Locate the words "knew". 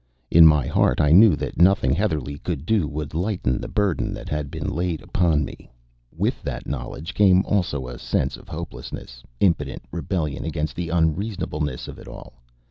1.11-1.35